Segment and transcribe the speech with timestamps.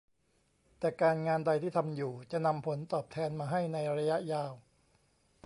[0.79, 4.53] แต่การงานใดที่ทำอยู่จะนำผลตอบแทนมาให้ในระยะยาว